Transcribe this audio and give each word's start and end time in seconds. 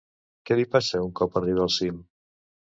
Què 0.49 0.57
li 0.59 0.65
passa 0.77 1.03
un 1.09 1.13
cop 1.21 1.39
arriba 1.43 1.63
al 1.69 1.73
cim? 1.79 2.03